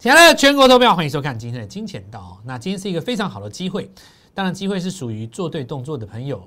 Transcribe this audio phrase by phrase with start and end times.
[0.00, 2.40] 亲爱的全国投票，欢迎收看今天的金钱道。
[2.42, 3.90] 那今天是一个非常好的机会，
[4.32, 6.42] 当然机会是属于做对动作的朋友。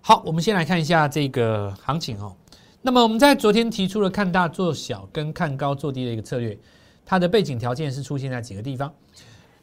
[0.00, 2.34] 好，我们先来看一下这个行情哦。
[2.80, 6.58] 那么我们在昨天提出了看大做小跟看高做低的一个策略，
[7.06, 8.92] 它的背景条件是出现在几个地方，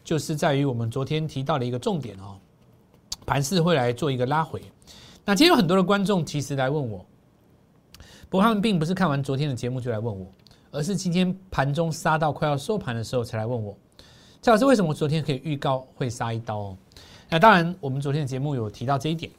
[0.01, 2.39] 就是在于我们昨天提到的一个重点哦，
[3.25, 4.61] 盘势会来做一个拉回。
[5.25, 7.05] 那今天有很多的观众其实来问我，
[8.29, 10.25] 不过他们并不是看完昨天的节目就来问我。
[10.71, 13.77] 而是今天盘中杀到快要收盘的时候才来问我，
[14.41, 16.57] 蔡老师为什么昨天可以预告会杀一刀？
[16.57, 16.77] 哦？
[17.29, 19.31] 那当然，我们昨天的节目有提到这一点，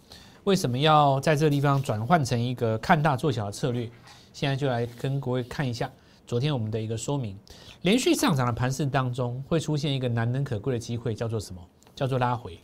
[0.45, 3.91] 为什么要在这个地方转换成一个看大做小的策略？
[4.33, 5.91] 现在就来跟各位看一下
[6.27, 7.37] 昨天我们的一个说明。
[7.83, 11.61] 连续上涨的盘势当中，会出现一个难能可贵的机会，叫做什么？
[11.95, 12.59] 叫做拉回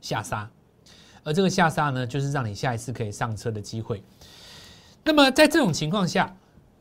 [0.00, 0.48] 下杀。
[1.22, 4.02] 而这个下杀呢，就是让你下一次可以上车的机会。
[5.04, 6.34] 那么在这种情况下，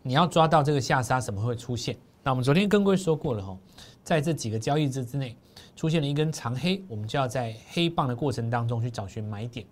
[0.08, 1.98] 你要抓到这个下杀，什么会出现？
[2.22, 3.58] 那我们昨天跟各位说过了哈，
[4.03, 5.36] 在这几个交易日之内
[5.75, 9.66] 出现了一根长黑，我们就要在黑棒的过程当中去找寻买点。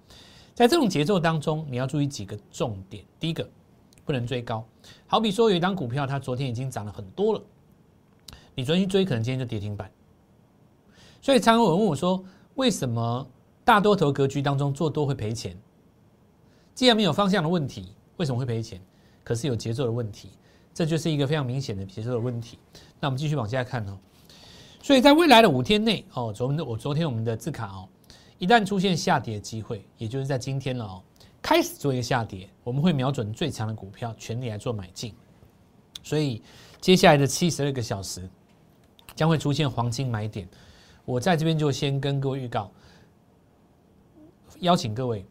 [0.55, 3.05] 在这种节奏当中，你要注意几个重点。
[3.19, 3.47] 第一个，
[4.05, 4.65] 不能追高。
[5.05, 7.41] 好比说有一张股票，它昨天已经涨了很多了，
[8.55, 9.91] 你昨天去追，可能今天就跌停板。
[11.21, 12.25] 所以常有人问我说，
[12.55, 13.27] 为什么
[13.63, 15.55] 大多头格局当中做多会赔钱？
[16.73, 18.81] 既然没有方向的问题，为什么会赔钱？
[19.23, 20.29] 可是有节奏的问题，
[20.73, 22.57] 这就是一个非常明显的节奏的问题。
[22.99, 23.97] 那我们继续往下看哦。
[24.81, 27.87] 所以在未来的五天内哦，昨我昨天我们的字卡哦，
[28.37, 31.01] 一旦出现下跌的机会，也就是在今天了哦，
[31.41, 35.13] 开始做一个下跌，我们会瞄准最强的股票，全力来做买进。
[36.03, 36.41] 所以
[36.81, 38.29] 接下来的七十二个小时
[39.15, 40.45] 将会出现黄金买点。
[41.05, 42.69] 我在这边就先跟各位预告，
[44.59, 45.25] 邀请各位。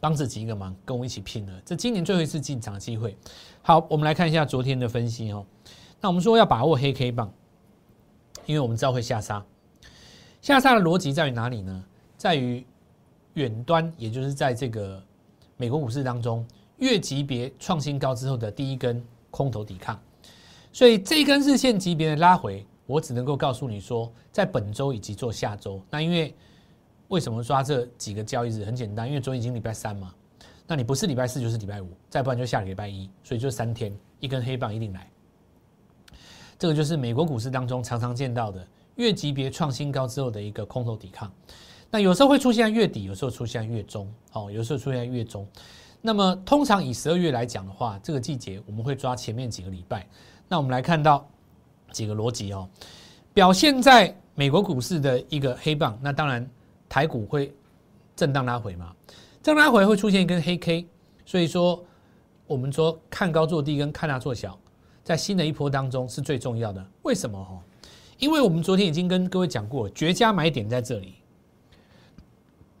[0.00, 1.52] 帮自己一个忙，跟我一起拼了。
[1.64, 3.16] 这今年最后一次进场的机会。
[3.62, 5.44] 好，我们来看一下昨天的分析哦。
[6.00, 7.32] 那我们说要把握黑 K 棒，
[8.44, 9.44] 因为我们知道会下杀。
[10.42, 11.84] 下杀的逻辑在于哪里呢？
[12.16, 12.64] 在于
[13.34, 15.02] 远端，也就是在这个
[15.56, 16.46] 美国股市当中，
[16.78, 20.00] 月级别创新高之后的第一根空头抵抗。
[20.72, 25.80] 所以这一根日线级别的拉回，我只能够告诉你说，在本周以及做下周。
[25.90, 26.34] 那因为
[27.08, 28.64] 为什么抓这几个交易日？
[28.64, 30.12] 很简单，因为昨天已经礼拜三嘛，
[30.66, 35.08] 那你不是礼拜四就是礼拜五，再不然就下礼拜一，所以就三天，一根黑棒一定来。
[36.58, 38.66] 这个就是美国股市当中常常见到的
[38.96, 41.30] 月级别创新高之后的一个空头抵抗。
[41.90, 45.46] 那有时候会出现月底，有时候出现月中，哦，有时候出现月中。
[46.02, 50.04] 那么通常以十二月来讲的话，这个季节我们会抓前面几个礼拜。
[50.48, 51.28] 那我们来看到
[51.92, 52.68] 几个逻辑哦，
[53.32, 56.44] 表现在美国股市的一个黑棒，那当然。
[56.88, 57.52] 台股会
[58.14, 58.94] 震荡拉回嘛？
[59.42, 60.86] 震荡拉回会出现一根黑 K，
[61.24, 61.84] 所以说
[62.46, 64.58] 我们说看高做低跟看大做小，
[65.04, 66.84] 在新的一波当中是最重要的。
[67.02, 67.60] 为什么哈？
[68.18, 71.14] 因为我们昨天已经跟各位讲过，绝佳买点在这里，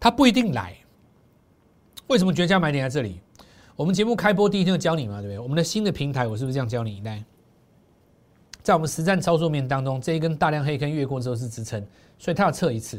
[0.00, 0.74] 它不一定来。
[2.06, 3.20] 为什么绝佳买点在这里？
[3.74, 5.38] 我们节目开播第一天就教你嘛，对不对？
[5.38, 7.00] 我们的新的平台，我是不是这样教你？
[7.02, 7.22] 来，
[8.62, 11.86] 在我们实战操作面当中，这一根大量黑坑越过之后是支撑，
[12.18, 12.98] 所以它要测一次。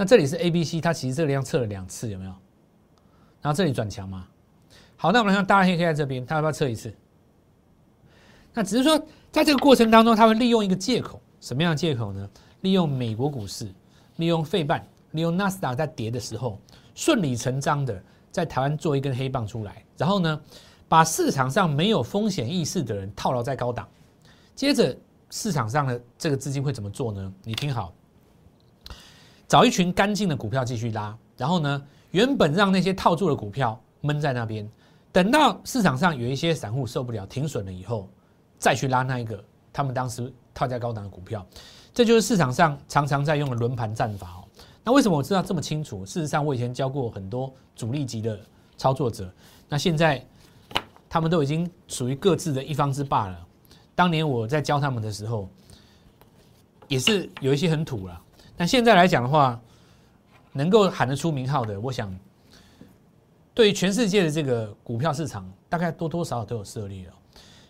[0.00, 2.30] 那这里是 A、B、C，它其实这个量测了两次，有没有？
[3.42, 4.26] 然后这里转强嘛？
[4.96, 6.90] 好，那我们来看大黑黑在这边，它要不要测一次？
[8.54, 8.98] 那只是说，
[9.30, 12.26] 在这个过程当中，它会利用一个借口，什么样的借口呢？
[12.62, 13.70] 利用美国股市，
[14.16, 16.58] 利用费半，利用纳斯达在跌的时候，
[16.94, 20.40] 顺理成章的在台湾做一根黑棒出来，然后呢，
[20.88, 23.86] 把市场上没有风险意识的人套牢在高档，
[24.54, 24.96] 接着
[25.28, 27.30] 市场上的这个资金会怎么做呢？
[27.44, 27.92] 你听好。
[29.50, 34.70] 找一群干净的股票继续拉，然后呢，原本让那些套住的股票闷在那边，
[35.10, 38.08] 等到市场上有一些散户受不了停损了以后，
[38.60, 41.44] 再去拉那一个他们当时套在高档的股票，
[41.92, 44.40] 这就是市场上常常在用的轮盘战法。
[44.84, 46.06] 那为什么我知道这么清楚？
[46.06, 48.38] 事实上，我以前教过很多主力级的
[48.76, 49.28] 操作者，
[49.68, 50.24] 那现在
[51.08, 53.46] 他们都已经属于各自的一方之霸了。
[53.96, 55.48] 当年我在教他们的时候，
[56.86, 58.22] 也是有一些很土了。
[58.60, 59.58] 那现在来讲的话，
[60.52, 62.14] 能够喊得出名号的，我想，
[63.54, 67.14] 对全世界的这个股票市场，大概多多少少都有涉猎了。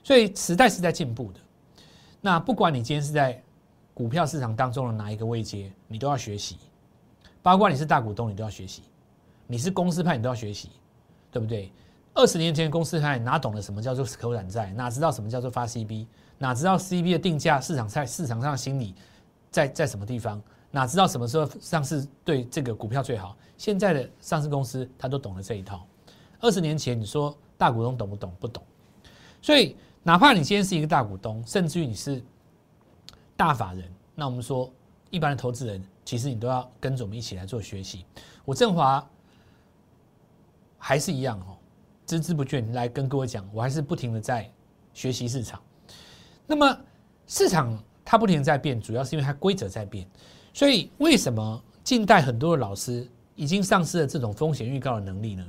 [0.03, 1.39] 所以时代是在进步的。
[2.21, 3.41] 那不管你今天是在
[3.95, 6.59] 股票市场当中的哪一个位阶，你都要学习。
[7.41, 8.83] 包括你是大股东，你都要学习；
[9.47, 10.71] 你是公司派，你都要学习，
[11.31, 11.71] 对不对？
[12.15, 18.93] 二十年前公司派哪懂得什么叫做口软债，哪知道什么叫做发 CB，哪知道 CB 的定价市场在市场上的心理
[19.53, 20.43] 在在什么地方？
[20.71, 23.37] 哪知道什么时候上市对这个股票最好？
[23.57, 25.87] 现在的上市公司他都懂了这一套。
[26.41, 28.33] 二十年前你说大股东懂不懂？
[28.41, 28.63] 不懂。
[29.43, 32.23] 所以哪怕你今天是一个大股东，甚至于你是
[33.37, 33.85] 大法人，
[34.15, 34.71] 那我们说
[35.11, 38.07] 一般的投资人，其实你都要跟着我们一起来做学习。
[38.45, 39.07] 我振华
[40.79, 41.57] 还是一样哦，
[42.07, 44.51] 孜孜不倦来跟各位讲，我还是不停的在
[44.95, 45.61] 学习市场。
[46.47, 46.81] 那么
[47.27, 50.09] 市场它不停的在变，主要是因为它规则在变。
[50.53, 55.47] 所以为什么近代很多的老师已经丧失了这种风险预告的能力呢？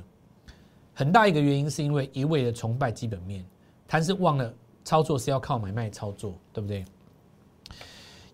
[0.94, 3.44] 很大一个原因是因为一味的崇拜基本面，
[3.88, 4.54] 他是忘了
[4.84, 6.84] 操作是要靠买卖操作，对不对？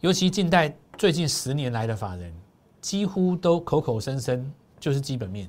[0.00, 2.32] 尤其近代最近十年来的法人，
[2.80, 5.48] 几乎都口口声声就是基本面，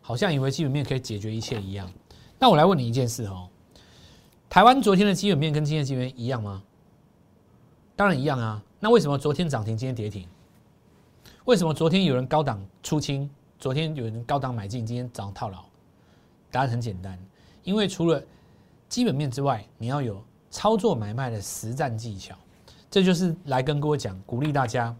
[0.00, 1.90] 好像以为基本面可以解决一切一样。
[2.38, 3.48] 那我来问你一件事哦，
[4.48, 6.62] 台湾昨天的基本面跟今天基本面一样吗？
[7.96, 8.62] 当然一样啊。
[8.78, 10.26] 那为什么昨天涨停，今天跌停？
[11.46, 13.28] 为什么昨天有人高档出清，
[13.58, 15.64] 昨天有人高档买进，今天早上套牢？
[16.50, 17.18] 答案很简单，
[17.62, 18.22] 因为除了
[18.88, 22.36] 基本面之外，你要有操作买卖的实战技巧。
[22.90, 24.94] 这就是来跟各位讲，鼓励大家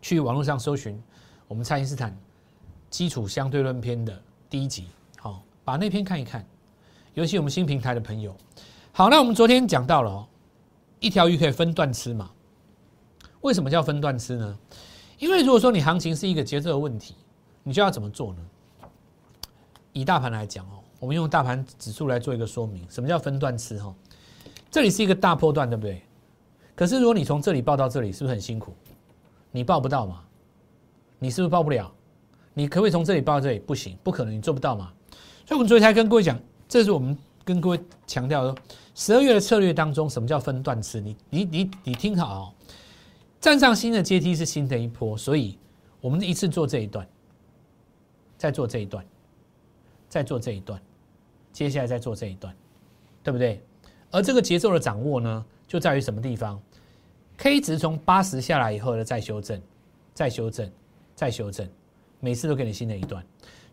[0.00, 1.02] 去网络上搜寻
[1.48, 2.16] 我们蔡因斯坦
[2.88, 4.86] 基础相对论篇的第一集，
[5.18, 6.46] 好，把那篇看一看。
[7.14, 8.36] 尤其我们新平台的朋友，
[8.92, 10.28] 好，那我们昨天讲到了哦，
[11.00, 12.30] 一条鱼可以分段吃嘛？
[13.40, 14.58] 为什么叫分段吃呢？
[15.18, 17.14] 因为如果说你行情是一个节奏的问题，
[17.62, 18.40] 你就要怎么做呢？
[19.92, 23.94] 以大盘来讲哦，我们用大盘指数来做一个说明，什么叫分段吃哈？
[24.70, 26.02] 这里是一个大波段，对不对？
[26.74, 28.74] 可是如果你从这里报到这里，是不是很辛苦？
[29.52, 30.20] 你报不到嘛？
[31.20, 31.90] 你是不是报不了？
[32.52, 33.58] 你可不可以从这里报到这里？
[33.60, 34.92] 不行，不可能，你做不到嘛。
[35.46, 36.36] 所以我们昨天才跟各位讲，
[36.68, 38.56] 这是我们跟各位强调说，
[38.96, 41.00] 十二月的策略当中，什么叫分段吃？
[41.00, 42.52] 你你你你听好哦，
[43.44, 45.58] 站上新的阶梯是新的一波，所以
[46.00, 47.06] 我们一次做这一段，
[48.38, 49.04] 再做这一段。
[50.08, 50.80] 再做这一段，
[51.52, 52.56] 接下来再做这一段，
[53.22, 53.62] 对不对？
[54.10, 56.58] 而这个节奏的掌握呢，就在于什么地方
[57.36, 59.60] ？K 值从八十下来以后呢，再修正，
[60.14, 60.70] 再修正，
[61.14, 61.68] 再修正，
[62.20, 63.22] 每次都给你新的一段。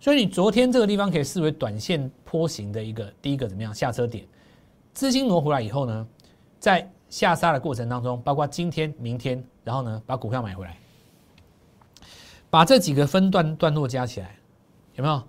[0.02, 4.28] 所以你昨天这个地方可以视为短线坡形的一个第一个怎么样下车点？
[4.94, 6.08] 资金挪回来以后呢，
[6.60, 10.78] 在下杀的过程当中，包括今天、明天，然后呢把股票买回来，
[12.50, 14.36] 把这几个分段段落加起来，
[14.96, 15.22] 有没有？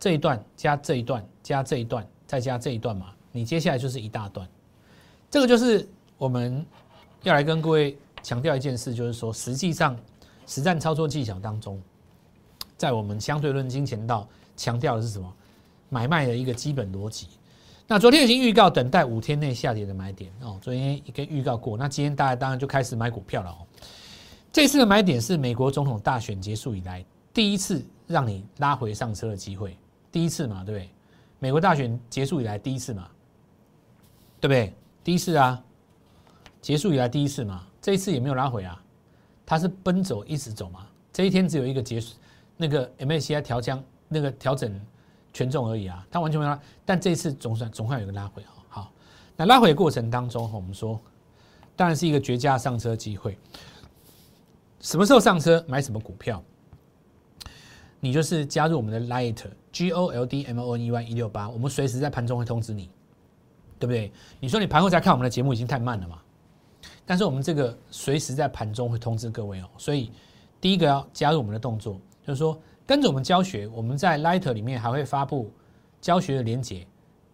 [0.00, 4.48] 这一段加这一段加这一段再加这一段嘛，你接下来就是一大段。
[5.28, 6.64] 这个就是我们
[7.24, 9.98] 要来跟各位强调一件事，就是说，实际上
[10.46, 11.82] 实战操作技巧当中，
[12.76, 15.32] 在我们相对论金钱道强调的是什么？
[15.88, 17.26] 买卖的一个基本逻辑。
[17.86, 21.76] 那昨天已经预告等待五天内下跌的买点哦，昨天已经预告过。
[21.76, 23.66] 那今天大家当然就开始买股票了哦。
[24.52, 29.76] 这次的买点是美国总统大选结束以来第一次让你拉回上车的机会。
[30.10, 30.90] 第一次嘛，对不对？
[31.38, 33.08] 美国大选结束以来第一次嘛，
[34.40, 34.74] 对不对？
[35.04, 35.62] 第一次啊，
[36.60, 38.82] 结束以来第一次嘛，这一次也没有拉回啊，
[39.44, 40.86] 它是奔走一直走嘛。
[41.12, 42.16] 这一天只有一个结束，
[42.56, 44.80] 那个 MACI 调降那个调整
[45.32, 46.58] 权重而已啊，它完全没有拉。
[46.84, 48.48] 但这一次总算总算有个拉回哦。
[48.68, 48.92] 好，
[49.36, 50.98] 那拉回的过程当中，我们说
[51.76, 53.38] 当然是一个绝佳上车机会。
[54.80, 56.42] 什么时候上车买什么股票？
[58.00, 59.36] 你就是加入我们的 Light
[59.72, 62.88] G O L D M O N E Y 一六八，我们随时在盘中会通知你，
[63.76, 64.12] 对不对？
[64.38, 66.20] 你说你盘后再看我们的节目已经太慢了嘛？
[67.04, 69.68] 但是我们这个随时在盘中会通知各位哦。
[69.76, 70.12] 所以
[70.60, 72.56] 第一个要加入我们的动作，就是说
[72.86, 75.50] 跟着我们教学，我们在 Light 里面还会发布
[76.00, 76.86] 教学的连结，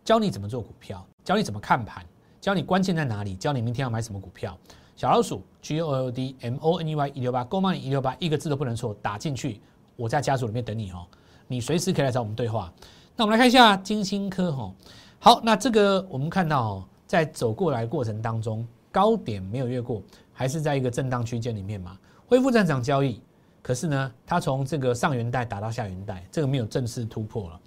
[0.02, 2.02] 教你怎么做股票，教你怎么看盘，
[2.40, 4.58] 教你关键在哪里，教你明天要买什么股票。
[4.96, 9.60] 小老鼠 G O L D M O N E Y 一六八，购买一六八，一个字都不能错，打进去。
[9.96, 11.06] 我在家族里面等你哦，
[11.46, 12.72] 你随时可以来找我们对话。
[13.16, 14.72] 那我们来看一下金星科哈，
[15.18, 21.96] 好，那这个我们看到哦，在走过来过程当中，高点没有越过，还是在一个震荡区间里面嘛，
[22.26, 23.20] 恢复正常交易。
[23.62, 27.60] 可是呢，它从这个上元带打到下元带，这个没有正式突破了。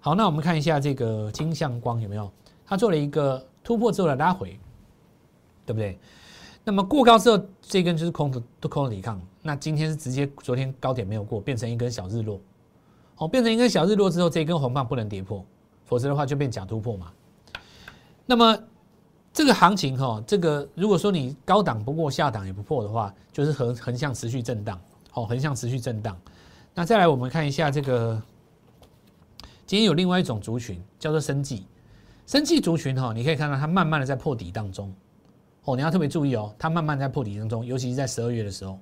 [0.00, 2.30] 好，那我们看一下这个金相光有没有？
[2.66, 4.58] 它做了一个突破之后的拉回，
[5.64, 5.98] 对不对？
[6.68, 9.18] 那么过高之后，这根就是空头，都空头抵抗。
[9.40, 12.38] 那今天是直接昨天高点没有过，变成一根小日落。
[13.16, 15.42] 哦，变成一根小日落之后，这根红棒不能跌破，
[15.86, 17.10] 否则的话就变假突破嘛。
[18.26, 18.54] 那么
[19.32, 24.78] 这个行情哈，这个如果说你高档不过，下档也不破的话，就是横横向持续震荡。
[25.14, 26.14] 哦，横向持续震荡。
[26.74, 28.22] 那再来我们看一下这个，
[29.64, 31.64] 今天有另外一种族群叫做生计，
[32.26, 34.92] 生计族群哈，你可以看到它慢慢的在破底当中。
[35.68, 38.78] 哦，你要特别注意哦，它慢慢在破底当中，尤其是在十二月的时候，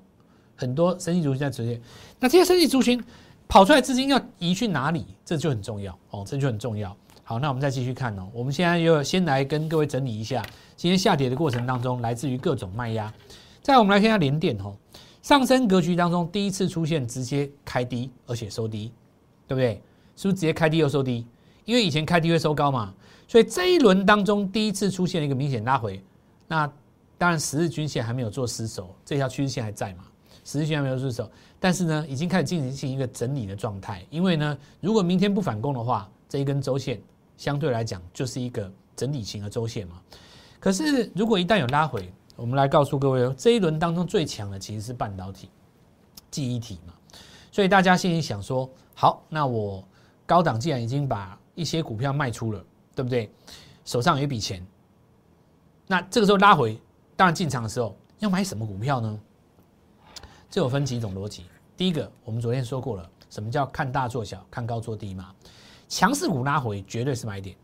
[0.55, 1.81] 很多生意族群在出现。
[2.21, 3.03] 那这些生意族群
[3.49, 5.05] 跑出来资金要移去哪里？
[5.25, 6.97] 这就很重要哦，这就很重要。
[7.25, 8.29] 好，那我们再继续看哦。
[8.33, 10.41] 我们现在又先来跟各位整理一下
[10.77, 13.13] 今天下跌的过程当中，来自于各种卖压。
[13.63, 14.73] 再我们来看一下连电哦，
[15.23, 18.93] 上升格局当中第一次出现直接开低而且收低，
[19.49, 19.83] 对不对？
[20.15, 21.27] 是不是直接开低又收低？
[21.65, 22.95] 因为以前开低会收高嘛，
[23.27, 26.01] 所以这一轮当中第一次出现一个明显拉回。
[26.49, 26.71] 那
[27.19, 30.05] 当然十日均线还没有做失守，这条趋势线还在嘛？
[30.45, 34.05] 十日均线没有失守，但是呢，已经开始进行一个整理的状态。
[34.11, 37.01] 因为呢，如果明天不反攻的话，这一根周线
[37.37, 40.01] 相对来讲就是一个整理型的周线嘛。
[40.61, 45.49] 可是如果一旦有拉回，我们来告诉各位哦，这一轮当中最强的其实是半导体、
[46.31, 46.93] 记忆体嘛。
[47.51, 49.83] 所以大家心里想说，好，那我
[50.27, 52.63] 高档既然已经把一些股票卖出了，
[52.95, 53.31] 对不对？
[53.85, 54.65] 手上有一笔钱，
[55.87, 56.81] 那这个时候拉回，
[57.17, 59.21] 当然进场的时候要买什么股票呢？
[60.51, 61.45] 这有分几种逻辑。
[61.77, 65.33] 第一个，我们昨天说过了，什么叫看大做小，看高做低嘛？
[65.89, 67.57] 强势股拉回绝对是买点，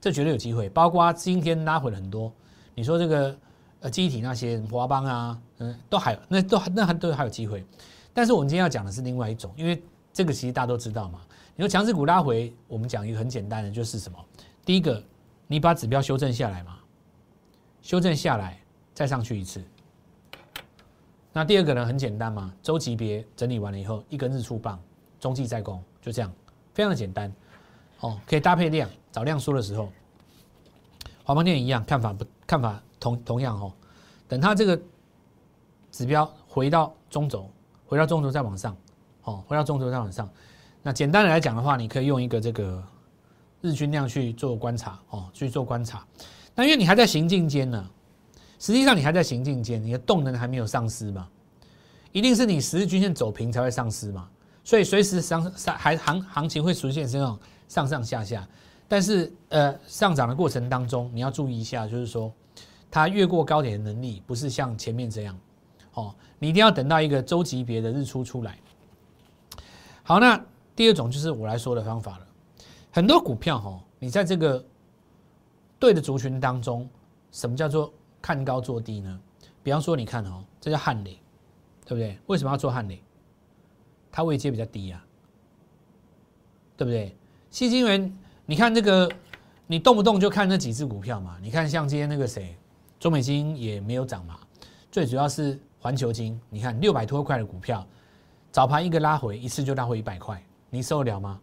[0.00, 0.68] 这绝对有机会。
[0.68, 2.32] 包括今天拉回了很多，
[2.74, 3.38] 你说这个
[3.80, 7.64] 呃机体那些华邦啊，嗯，都还有，那都那还都还有机会。
[8.12, 11.20] 但是我们今天要讲的是另外一种，因为这个其实大家都知道嘛。
[11.54, 14.18] 你说强势股拉回，我们讲一个很简单的，就是什么？
[14.64, 15.02] 第一个，
[15.46, 16.77] 你把指标修正下来嘛，
[17.88, 18.60] 修正下来
[18.92, 19.64] 再上去一次。
[21.32, 24.78] 那第二个呢，很简单嘛，周级别整理完了以后，一根日出棒，
[25.18, 26.30] 中继再攻，就这样，
[26.74, 27.32] 非常的简单，
[28.00, 29.90] 哦，可以搭配量，找量缩的时候，
[31.24, 33.72] 华邦电一样，看法不看法同同样哦，
[34.28, 34.78] 等它这个
[35.90, 37.50] 指标回到中轴，
[37.86, 38.76] 回到中轴再往上，
[39.22, 40.28] 哦，回到中轴再往上，
[40.82, 42.84] 那简单的来讲的话，你可以用一个这个
[43.62, 46.06] 日均量去做观察，哦，去做观察，
[46.58, 47.88] 那因为你还在行进间呢。
[48.58, 51.28] 实际上你还在行进间，你的动能还没有丧失嘛？
[52.10, 54.28] 一定是你十日均线走平才会丧失嘛？
[54.64, 57.38] 所以随时上上还行行情会出现这种
[57.68, 58.44] 上上下下，
[58.88, 62.32] 但是呃上涨的过程当中你要注意一下，就是说
[62.90, 65.38] 它越过高点的能力不是像前面这样
[65.94, 68.58] 哦，你一定要等到一个周级别的日出出来。
[70.02, 72.26] 好，那第二种就是我来说的方法了。
[72.90, 74.64] 很多股票哈，你在这个
[75.78, 76.88] 对的族群当中，
[77.32, 77.92] 什么叫做？
[78.20, 79.20] 看高做低呢？
[79.62, 81.20] 比方说，你看哦，这叫汉雷，
[81.84, 82.18] 对不对？
[82.26, 83.00] 为什么要做汉雷？
[84.10, 85.00] 它位阶比较低呀，
[86.76, 87.16] 对不对？
[87.48, 88.12] 细金元，
[88.44, 89.08] 你看这个，
[89.68, 91.38] 你动不动就看那几只股票嘛？
[91.40, 92.56] 你看像今天那个谁，
[92.98, 94.40] 中美金也没有涨嘛。
[94.90, 97.86] 最主要是环球金，你看六百多块的股票，
[98.50, 101.40] 早盘一个拉回，一次就拉回一百块，你受得了吗？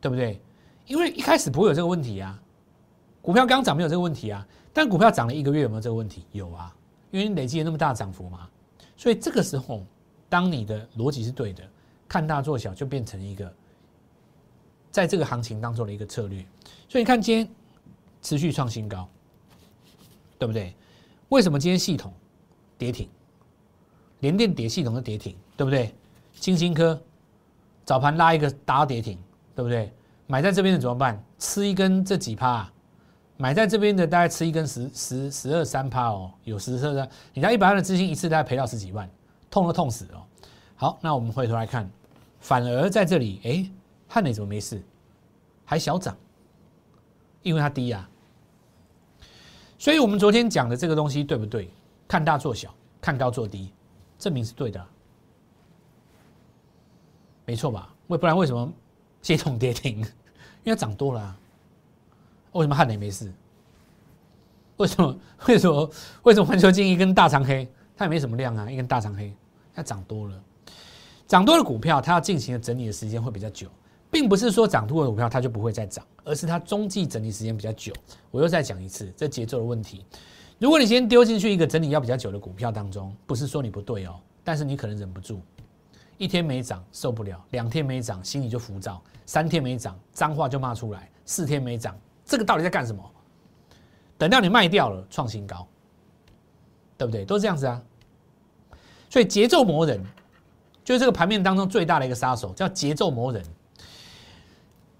[0.00, 0.40] 对不对？
[0.86, 2.41] 因为一开始不会有这个问题啊，
[3.22, 4.46] 股票刚涨没有这个问题啊。
[4.74, 6.24] 但股票涨了一个月有没有这个问题？
[6.32, 6.74] 有啊，
[7.10, 8.48] 因为你累积了那么大涨幅嘛，
[8.96, 9.84] 所以这个时候，
[10.30, 11.62] 当你的逻辑是对的，
[12.08, 13.54] 看大做小就变成一个
[14.90, 16.42] 在这个行情当中的一个策略。
[16.88, 17.48] 所以你看今天
[18.22, 19.06] 持续创新高，
[20.38, 20.74] 对不对？
[21.28, 22.10] 为什么今天系统
[22.78, 23.08] 跌停？
[24.20, 25.94] 连电跌系统的跌停，对不对？
[26.32, 26.98] 金星科
[27.84, 29.18] 早盘拉一个打跌停，
[29.54, 29.92] 对不对？
[30.26, 31.22] 买在这边的怎么办？
[31.38, 32.72] 吃一根这几趴。
[33.42, 39.10] 买在这边的大概吃一根十十十二三趴哦，有十二的，你拿一百万的资金一次大概赔到十几万，
[39.50, 40.22] 痛都痛死哦。
[40.76, 41.90] 好，那我们回头来看，
[42.38, 43.68] 反而在这里，哎，
[44.06, 44.80] 汉磊怎么没事，
[45.64, 46.16] 还小涨？
[47.42, 48.08] 因为它低呀。
[49.76, 51.68] 所以我们昨天讲的这个东西对不对？
[52.06, 53.72] 看大做小，看高做低，
[54.20, 54.86] 证明是对的，
[57.44, 57.92] 没错吧？
[58.06, 58.72] 为不然为什么
[59.20, 59.98] 系统跌停？
[60.62, 61.38] 因为它涨多了。
[62.52, 63.32] 为什么汉雷没事？
[64.76, 65.16] 为什么？
[65.46, 65.90] 为什么？
[66.22, 69.32] 为什么环球金一根大长黑，它也没什么量啊，一根大长黑，
[69.74, 70.42] 它涨多了，
[71.26, 73.68] 涨多的股票，它要进行的整理的时间会比较久，
[74.10, 77.92] 并不是说涨多的股票它就不会再涨，而是它中继整理时间比较久。
[78.30, 80.04] 我又再讲一次，这节奏的问题。
[80.58, 85.40] 如果你先丢进去一个整理要比较久的股票当中，不是说你不对哦，但是你可能忍不住，
[86.18, 91.96] 一天没涨受不了，两天没涨心里就浮躁，三天没涨脏话就骂出来，四天没涨。
[92.24, 93.02] 这个到底在干什么？
[94.18, 95.66] 等到你卖掉了，创新高，
[96.96, 97.24] 对不对？
[97.24, 97.82] 都是这样子啊。
[99.10, 100.00] 所以节奏磨人，
[100.84, 103.44] 就是这个盘面当中最大的一个杀手，叫节奏磨人。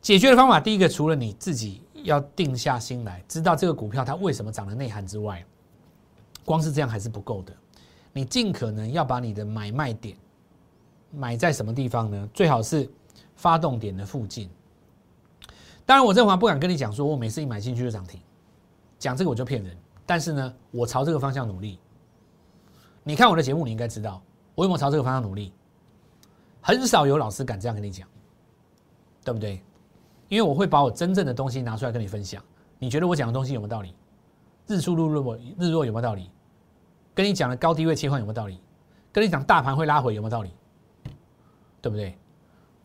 [0.00, 5.45] 解决的方法，第一个，除了你自己要定下心来，知道这个股票它为什么涨的内涵之外，
[6.45, 7.55] 光是这样还是不够的。
[8.12, 10.17] 你尽可能要把你的买卖点
[11.12, 12.29] 买在什么地方呢？
[12.35, 12.91] 最好是
[13.37, 14.50] 发动点的附近。
[15.93, 18.19] 当然，我这话不敢跟你讲，说我每次一买进去就涨停，
[18.99, 19.77] 讲这个我就骗人。
[20.07, 21.79] 但是呢，我朝这个方向努力。
[23.03, 24.23] 你看我的节目，你应该知道
[24.55, 25.53] 我有没有朝这个方向努力。
[26.63, 28.09] 很少有老师敢这样跟你讲，
[29.23, 29.63] 对不对？
[30.31, 32.43] 因因为我会把我真正的东西拿出来跟你分享。
[32.79, 33.95] 你觉得我讲的东西有没有道理？
[34.67, 36.31] 日出日落日落有没有道理？
[37.13, 38.59] 跟你讲的高低位切换有没有道理？
[39.13, 40.51] 跟你讲大盘会拉回有没有道理？
[41.83, 42.17] 对不对？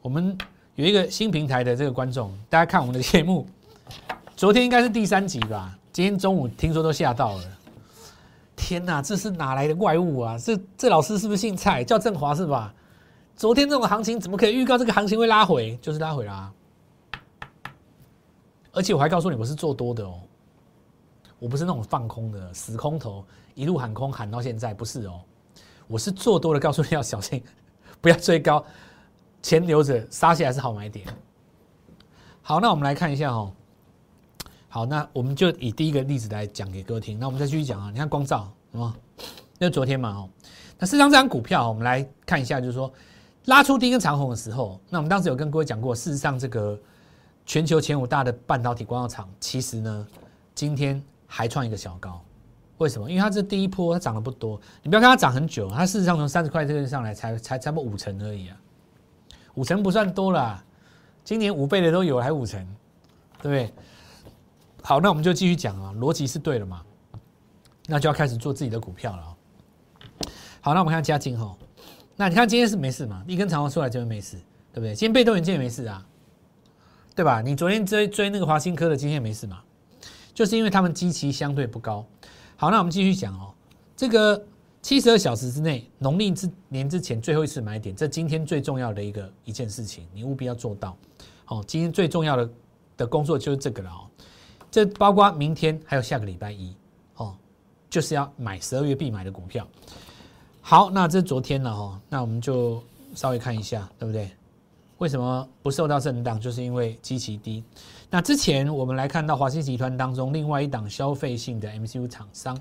[0.01, 0.37] 我们
[0.77, 3.47] 有一个新平台的这个观众，大家看我们的节目，
[4.37, 5.75] 昨天应该是第三集吧？
[5.91, 7.43] 今天中午听说都吓到了。
[8.55, 10.37] 天哪，这是哪来的怪物啊？
[10.37, 11.83] 这这老师是不是姓蔡？
[11.83, 12.71] 叫振华是吧？
[13.35, 15.75] 昨天这种行情怎么可以预告这个行情会拉回？
[15.81, 16.53] 就是拉回啦。
[18.71, 20.19] 而且我还告诉你，我是做多的哦，
[21.39, 25.21] 我不是那种放空的死空头，一路喊空喊到现在，不是哦，
[25.87, 27.43] 我是做多的，告诉你要小心，
[27.99, 28.63] 不要追高，
[29.41, 31.05] 钱留着，杀下来是好买点。
[32.41, 33.51] 好，那我们来看一下哦。
[34.69, 37.17] 好，那我们就以第一个例子来讲给各位听。
[37.19, 38.95] 那我们再继续讲啊，你看光照，什么？
[39.57, 40.29] 那昨天嘛，哦，
[40.77, 42.91] 那事实上这张股票，我们来看一下，就是说
[43.45, 46.79] 拉出第一根长红的时候，那我们当时有跟各位讲过，事实上这个
[47.45, 50.07] 全球前五大的半导体光耀厂，其实呢，
[50.53, 52.21] 今天还创一个小高。
[52.77, 53.09] 为什么？
[53.09, 58.57] 因为它这第一波它涨得不多，你不要看它涨很久，它事实上从三十块这个上来，才才差不多五成而已啊，
[59.57, 60.63] 五成不算多了，
[61.23, 62.63] 今年五倍的都有，还五成，
[63.41, 63.73] 对不对？
[64.83, 66.83] 好，那我们就继续讲啊，逻辑是对了嘛？
[67.87, 69.35] 那就要开始做自己的股票了。
[70.61, 71.57] 好，那我们看加金哈，
[72.15, 73.23] 那你看今天是没事嘛？
[73.27, 74.37] 一根长虹出来就没事，
[74.71, 74.93] 对不对？
[74.93, 76.05] 今天被动元件也没事啊，
[77.15, 77.41] 对吧？
[77.41, 79.59] 你昨天追追那个华新科的，今天没事嘛？
[80.35, 82.05] 就是因为他们基期相对不高。
[82.57, 83.51] 好，那我们继续讲哦，
[83.95, 84.45] 这个
[84.87, 90.95] 七十二小时之内，农历之年之前最后一次买点，这今天最重要的一个一件事情，你务必要做到。
[91.43, 92.49] 好，今天最重要的
[92.95, 94.07] 的工作就是这个了哦。
[94.71, 96.73] 这包括明天还有下个礼拜一，
[97.17, 97.35] 哦，
[97.89, 99.67] 就是要买十二月必买的股票。
[100.61, 102.81] 好，那这是昨天了哈，那我们就
[103.13, 104.31] 稍微看一下，对不对？
[104.99, 106.39] 为什么不受到震荡？
[106.39, 107.61] 就是因为基期低。
[108.09, 112.57] 那之前我们来看到华兴集团当中另外一档消费性的 MCU 厂商，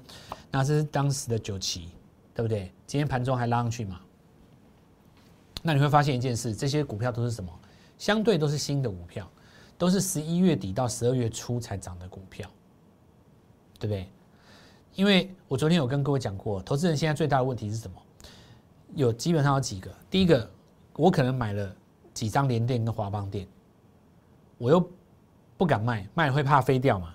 [0.51, 1.89] 那这是当时的九旗，
[2.37, 2.73] 对不对？
[2.87, 3.99] 今天盘中还拉上去嘛？
[5.63, 7.51] 那你会发现一件事，这些股票都是什么？
[7.99, 9.29] 相对都是新的股票。
[9.79, 12.49] 都是十一月底到十二月初才涨的股票，
[13.79, 14.09] 对不对？
[14.95, 17.97] 因为我昨天有跟各位讲过，投资人现在最大的问题是什么？
[18.95, 19.91] 有基本上有几个。
[20.09, 20.51] 第一个，
[20.95, 21.77] 我可能买了
[22.15, 23.47] 几张联电跟华邦电，
[24.57, 24.91] 我又
[25.59, 27.15] 不敢卖，卖会怕飞掉嘛。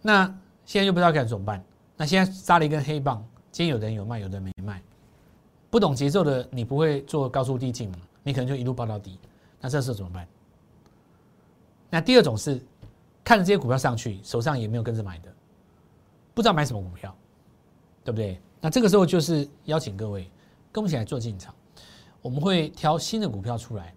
[0.00, 0.24] 那
[0.64, 1.62] 现在又不知道该怎么办。
[1.94, 4.82] 那现在扎了一根黑棒，今天有的人有卖，有的人没卖。
[5.70, 7.98] 不懂节奏的，你不会做高速递进嘛？
[8.22, 9.18] 你可能就一路报到底。
[9.60, 10.26] 那这时候怎么办？
[11.90, 12.60] 那第二种是
[13.24, 15.32] 看着这些股票上去，手上也没有跟着买的，
[16.34, 17.14] 不知道买什么股票，
[18.04, 18.40] 对不对？
[18.60, 20.30] 那这个时候就是邀请各位
[20.70, 21.54] 跟我们一起来做进场，
[22.22, 23.94] 我们会挑新的股票出来，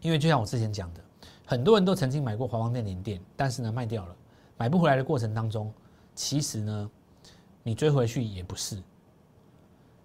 [0.00, 1.00] 因为就像我之前讲的，
[1.46, 4.16] 很多人都曾经买过华邦电、联电，但是呢卖掉了，
[4.56, 5.72] 买不回来的过程当中，
[6.14, 6.90] 其实呢
[7.62, 8.82] 你追回去也不是。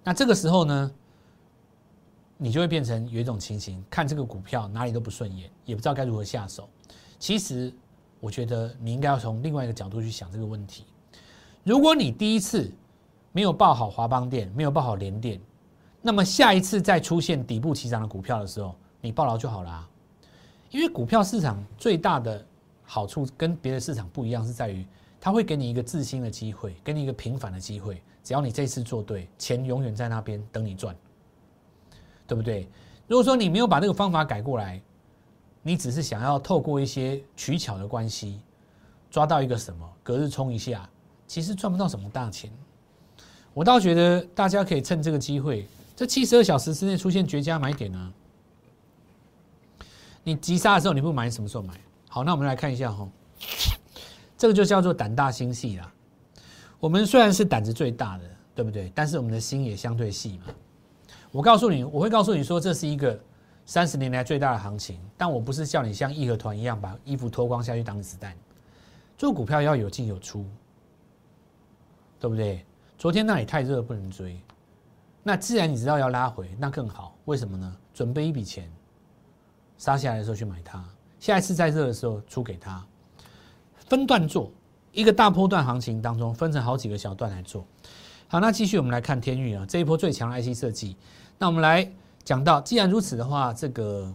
[0.04, 0.92] 那这个时候呢，
[2.38, 6.70] 你就会变成有一种情形，看这个股票哪里都不顺眼，也不知道该如何下手。
[7.20, 7.74] 其实，
[8.20, 10.86] 我觉得你应该要从另外一个角度去想这个问题。
[11.64, 12.72] 如果你第一次
[13.32, 15.42] 没有报好华邦电，没有报好联电，
[16.02, 19.90] 那么下一次再出现底部起涨的股票的时候，你报牢就好了。
[20.70, 22.46] 因为股票市场最大的
[22.84, 24.86] 好处跟别的市场不一样，是在于
[25.20, 28.02] 他会给你一个自新的机会，给你一个平反的机会。
[28.24, 30.96] 只要你这次做对，钱永远在那边等你赚，
[32.28, 32.68] 对不对？
[33.08, 34.82] 如果说你没有把这个方法改过来，
[35.64, 38.42] 你只是想要透过一些取巧的关系，
[39.10, 40.90] 抓到一个什么隔日冲一下，
[41.26, 42.52] 其实赚不到什么大钱。
[43.54, 48.14] 我倒觉得大家可以趁这个机会，这七十二小时之内出现绝佳买点呢。
[50.24, 51.74] 你急杀的时候你不买，什么时候买？
[52.10, 53.08] 好，那我们来看一下哈，
[54.38, 55.92] 这个就叫做胆大心细啦。
[56.80, 58.24] 我们虽然是胆子最大的，
[58.56, 58.92] 对不对？
[58.94, 60.46] 但是我们的心也相对细嘛。
[61.32, 63.20] 我告诉你，我会告诉你说，这是一个。
[63.70, 68.34] 三十年来最大的行情，但我不是叫你像义和团一样把衣服脱光下去挡子弹。
[69.18, 70.46] 做股票要有进有出，
[72.18, 72.66] 对不对？
[72.98, 74.40] 昨天那里太热不能追，
[75.22, 77.14] 那既然你知道要拉回，那更好。
[77.26, 77.78] 为什么呢？
[77.94, 78.72] 准备一笔钱，
[79.78, 80.82] 杀下来的时候去买它，
[81.20, 82.88] 下一次再热的时候出给他。
[83.88, 84.52] 分段做
[84.92, 87.66] 一个大波段行情当中，分成好几个小段来做。
[88.28, 90.96] 好，那继续我们来看天域啊，这一波最强的 IC 设计。
[91.38, 91.90] 那我们来。
[92.28, 94.14] 讲到，既然如此的话，这个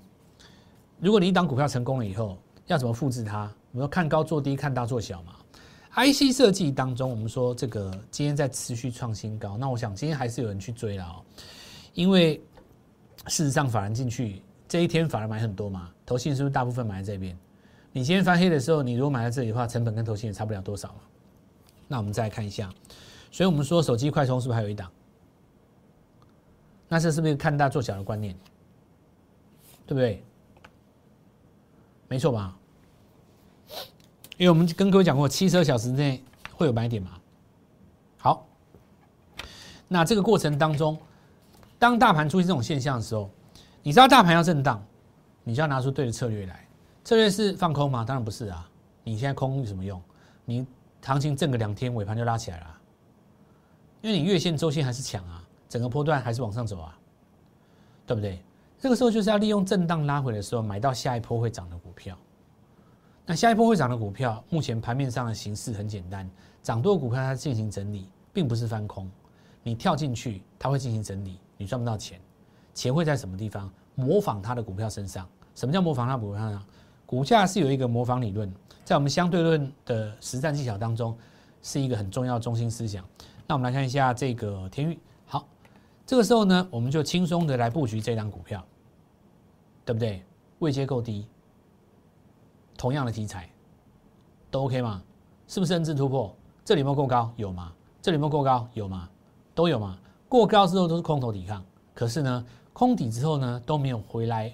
[1.01, 3.51] 如果你一档股票成功了以后，要怎么复制它？
[3.71, 5.33] 我们说看高做低，看大做小嘛。
[5.95, 11.25] IC 设计当中，我们说这个今天在持续创新高，那我想今天还是有人去追了哦，
[11.95, 12.39] 因为
[13.29, 17.35] 事实上法人进去这一天反而买很多嘛，投信是不是大部分买在这边？
[17.93, 21.01] 你今天翻黑的时候，你如果买在这里的话，成本跟投信也差不了多少嘛。
[21.89, 22.73] 那我们再来看一下，
[23.31, 24.91] 所以我们说手机快充是不是还有一档？
[26.89, 28.35] 那这是不是看大做小的观念？
[29.87, 30.25] 对不对？
[32.09, 32.57] 没错吧？
[34.39, 36.23] 因为我们跟各位讲过，七十二小时内
[36.55, 37.11] 会有买点嘛。
[38.17, 38.47] 好，
[39.87, 40.99] 那这个过程当中，
[41.79, 43.31] 当大盘出现这种现象的时候，
[43.83, 44.83] 你知道大盘要震荡，
[45.45, 46.62] 你就要拿出对的策略来。
[47.05, 48.05] 策略是放空吗？
[48.05, 48.69] 当然不是啊！
[49.03, 50.01] 你现在空有什么用？
[50.45, 50.67] 你
[51.03, 52.79] 行情震个两天，尾盘就拉起来了，
[54.01, 56.97] 因为你月线、周线还是强啊，整个波段还是往上走啊，
[58.07, 58.41] 对不对？
[58.79, 62.17] 这个时候就是要利用震荡拉回的时候，买到下一波会涨的股票。
[63.25, 66.29] 那下一波会涨的股票，目前盘面上的形式很简单，
[66.63, 69.11] 涨多的股票它进行整理，并不是翻空。
[69.63, 72.21] 你跳进去，它会进行整理，你赚不到钱。
[72.75, 73.73] 钱会在什么地方？
[73.95, 75.29] 模仿它的股票身上。
[75.55, 76.65] 什么叫模仿它股票呢？
[77.13, 78.51] 股价是有一个模仿理论，
[78.87, 81.15] 在我们相对论的实战技巧当中，
[81.61, 83.05] 是一个很重要的中心思想。
[83.47, 84.99] 那我们来看一下这个天域。
[85.27, 85.47] 好，
[86.07, 88.65] 这个时候呢，我们就轻松的来布局这张股票，
[89.85, 90.25] 对不对？
[90.61, 91.27] 位阶够低，
[92.79, 93.47] 同样的题材，
[94.51, 95.03] 都 OK 吗？
[95.47, 96.35] 是不是 N 字突破？
[96.65, 97.31] 这里有没有过高？
[97.37, 97.75] 有吗？
[98.01, 98.67] 这里有没有过高？
[98.73, 99.07] 有吗？
[99.55, 99.99] 都有吗？
[100.31, 104.51] 过高之后都是空头抵抗，可是呢，空底之后呢都没有回来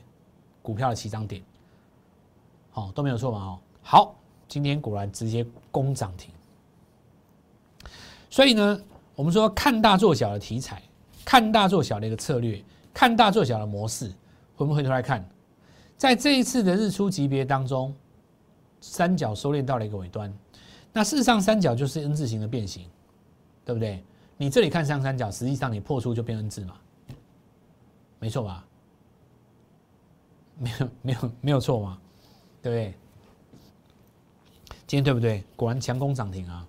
[0.61, 1.40] 股票的起涨点。
[2.79, 3.38] 哦，都没有错嘛！
[3.38, 4.14] 哦，好，
[4.47, 6.31] 今天果然直接攻涨停。
[8.31, 8.81] 所以呢，
[9.14, 10.83] 我们说看大做小的题材，
[11.25, 12.62] 看大做小的一个策略，
[12.95, 14.12] 看大做小的模式，
[14.55, 15.29] 回不回头来看，
[15.97, 17.95] 在这一次的日出级别当中，
[18.81, 20.33] 三角收敛到了一个尾端。
[20.93, 22.87] 那事实上，三角就是 N 字形的变形，
[23.64, 24.03] 对不对？
[24.37, 26.75] 你这里看上三角，实际上你破出就变 N 字嘛，
[28.19, 28.64] 没错吧？
[30.59, 31.99] 没有，没有，没有错吗？
[32.69, 32.95] 对不对？
[34.87, 35.43] 今天对不对？
[35.57, 36.67] 果然强攻涨停啊，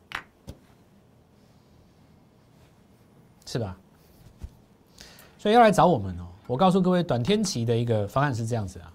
[3.46, 3.78] 是吧？
[5.38, 6.28] 所以要来找我们哦。
[6.48, 8.92] 我告诉各位，短天期的一个方案是这样子啊。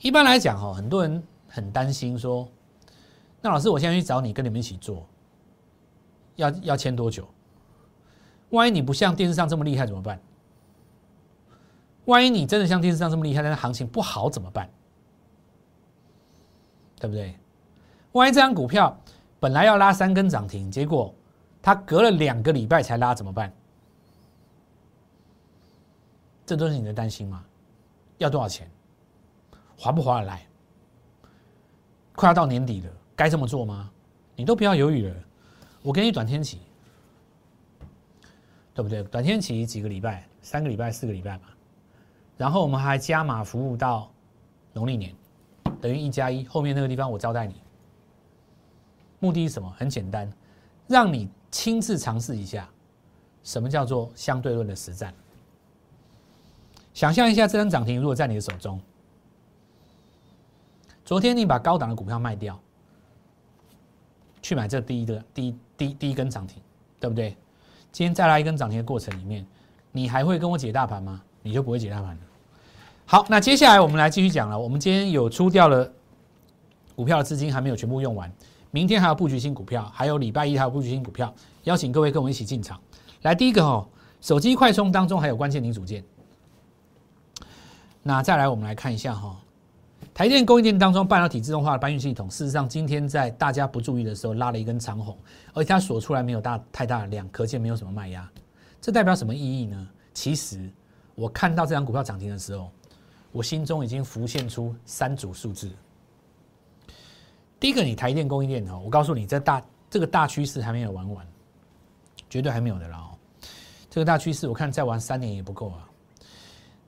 [0.00, 2.48] 一般来讲哈，很多人很担心说，
[3.40, 5.06] 那老师，我现在去找你，跟你们一起做，
[6.36, 7.28] 要要签多久？
[8.50, 10.20] 万一你不像电视上这么厉害怎么办？
[12.06, 14.68] 万一你真的像电视上这么厉害，但是行情不好怎么办？
[17.02, 17.34] 对不对？
[18.12, 18.96] 万一这张股票
[19.40, 21.12] 本来要拉三根涨停，结果
[21.60, 23.52] 它隔了两个礼拜才拉，怎么办？
[26.46, 27.44] 这都是你的担心吗？
[28.18, 28.70] 要多少钱？
[29.76, 30.46] 划不划得来？
[32.14, 33.90] 快要到年底了，该这么做吗？
[34.36, 35.16] 你都不要犹豫了，
[35.82, 36.60] 我给你短天期，
[38.74, 39.02] 对不对？
[39.02, 41.46] 短天期几个礼拜，三个礼拜、四个礼拜嘛。
[42.36, 44.08] 然后我们还加码服务到
[44.72, 45.12] 农历年。
[45.82, 47.56] 等于一加一，后面那个地方我招待你。
[49.18, 49.68] 目的是什么？
[49.76, 50.32] 很简单，
[50.86, 52.68] 让你亲自尝试一下，
[53.42, 55.12] 什么叫做相对论的实战。
[56.94, 58.80] 想象一下，这张涨停如果在你的手中，
[61.04, 62.58] 昨天你把高档的股票卖掉，
[64.40, 66.62] 去买这第一个第一第一第一根涨停，
[67.00, 67.36] 对不对？
[67.90, 69.44] 今天再来一根涨停的过程里面，
[69.90, 71.20] 你还会跟我解大盘吗？
[71.42, 72.20] 你就不会解大盘了。
[73.12, 74.58] 好，那接下来我们来继续讲了。
[74.58, 75.86] 我们今天有出掉了
[76.96, 78.32] 股票的资金还没有全部用完，
[78.70, 81.30] 明天还有布局新股票，还有礼拜一还有布局新股票，
[81.64, 82.80] 邀请各位跟我一起进场。
[83.20, 83.86] 来，第一个哦，
[84.22, 86.02] 手机快充当中还有关键零组件。
[88.02, 89.38] 那再来，我们来看一下哈，
[90.14, 95.14] 台电供应链当中半导体自动化的搬运系统，事实上今天在大家不注意的时候拉了一根长红，
[95.52, 98.26] 而且它锁出来没有大太大的量，可见没有什么卖压。
[98.80, 99.86] 这代表什么意义呢？
[100.14, 100.66] 其实
[101.14, 102.70] 我看到这张股票涨停的时候。
[103.32, 105.70] 我心中已经浮现出三组数字。
[107.58, 111.26] 第一个，你台电供应链哦，我告诉你，这大这个大趋势还没有玩完，
[112.28, 113.10] 绝对还没有的啦。
[113.88, 115.88] 这个大趋势，我看再玩三年也不够啊。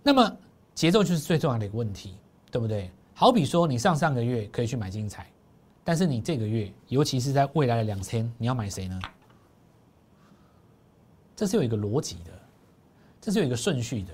[0.02, 0.36] 那么
[0.74, 2.16] 节奏就是最重要的一个问题，
[2.50, 2.90] 对不对？
[3.14, 5.30] 好比说，你上上个月可以去买精彩，
[5.84, 9.00] 但是你这个月，尤其是在未来的两天，你要买谁呢？
[11.36, 12.30] 这是有一个逻辑的，
[13.20, 14.12] 这是有一个顺序的。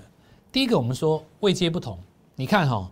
[0.51, 1.97] 第一个，我们说位阶不同。
[2.35, 2.89] 你看哈，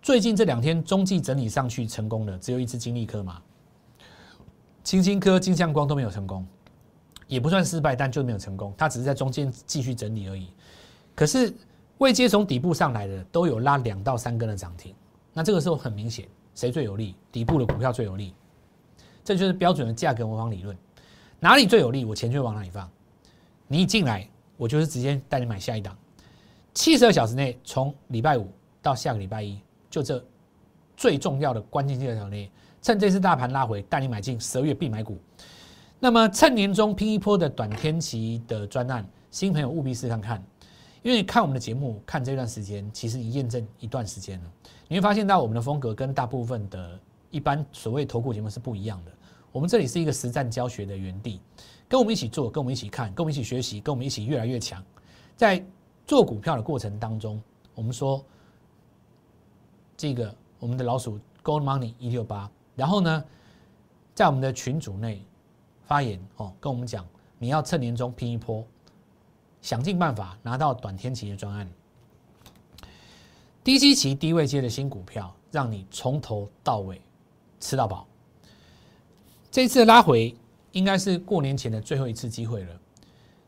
[0.00, 3.40] 最近这两天中继整理上去成功的只有一只金利科嘛，
[4.82, 6.44] 金星科、金相光都没有成功，
[7.28, 10.48] 也不算失败，但就没有成功，它只是在中间继续整理而已。
[11.14, 11.54] 可是
[11.98, 14.94] 未接从底部上来的都有拉两到三根的涨停，
[15.32, 17.14] 那这个时候很明显，谁最有利？
[17.30, 18.34] 底部的股票最有利，
[19.22, 20.76] 这就是标准的价格模仿理论。
[21.38, 22.90] 哪里最有利，我钱就往哪里放。
[23.68, 25.96] 你一进来，我就是直接带你买下一档，
[26.74, 28.50] 七十二小时内从礼拜五。
[28.82, 30.22] 到下个礼拜一，就这
[30.96, 32.50] 最重要的关键性的内，
[32.82, 35.16] 趁这次大盘拉回，带你买进十二月必买股。
[36.00, 40.44] 那么趁年终拼一波的短天期的专案，新朋友务必试看看，
[41.02, 44.50] 因为看我们的节目看这段时间，其实已验证一段时间了，
[44.88, 46.98] 你会发现到我们的风格跟大部分的
[47.30, 49.12] 一般所谓投顾节目是不一样的。
[49.52, 51.40] 我们这里是一个实战教学的园地，
[51.88, 54.82] 跟我们一起做，跟我们一起看，跟我们一起学习，跟我们一起越来越强。
[55.36, 55.64] 在
[56.06, 57.40] 做股票的过程当中，
[57.74, 58.24] 我们说
[60.02, 63.24] 这个我们的老鼠 Gold Money 一六八，然后呢，
[64.16, 65.24] 在我们的群组内
[65.84, 67.06] 发言哦，跟我们讲
[67.38, 68.66] 你要趁年终拼一波，
[69.60, 71.70] 想尽办法拿到短天期的专案，
[73.62, 77.00] 低息期低位接的新股票，让你从头到尾
[77.60, 78.04] 吃到饱。
[79.52, 80.34] 这次拉回
[80.72, 82.80] 应该是过年前的最后一次机会了，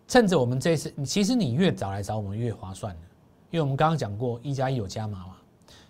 [0.07, 3.03] 趁着我们这次，其实你越早来找我们越划算的，
[3.51, 5.37] 因为我们刚刚讲过一加一有加码嘛，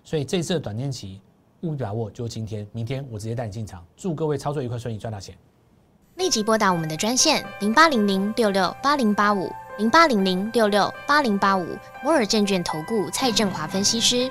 [0.05, 1.21] 所以这次的短天期
[1.62, 5.35] 务必把握，就今天、明天我直接带你进场，祝各位操作愉快顺利，赚大钱！
[6.17, 11.67] 立即拨打我们的专线零八零零六六八零八五零八零零六六八零八五
[12.05, 14.31] 摩尔证券投顾蔡振华分析师。